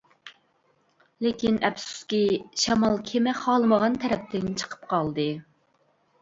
لېكىن 1.25 1.59
ئەپسۇسكى، 1.69 2.21
شامال 2.63 2.97
كېمە 3.11 3.35
خالىمىغان 3.43 3.99
تەرەپتىن 4.05 4.49
چىقىپ 4.63 4.89
قالدى. 4.95 5.29